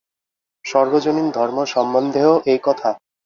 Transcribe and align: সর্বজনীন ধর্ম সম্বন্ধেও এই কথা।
সর্বজনীন 0.65 1.27
ধর্ম 1.31 1.57
সম্বন্ধেও 1.65 2.33
এই 2.45 2.59
কথা। 2.63 2.89